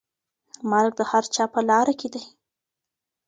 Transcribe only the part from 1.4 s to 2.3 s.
په لاره کي دی.